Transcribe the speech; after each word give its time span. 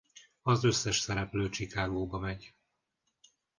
Az 0.41 0.63
összes 0.63 0.99
szereplő 0.99 1.49
Chicagoba 1.49 2.19
megy. 2.19 2.55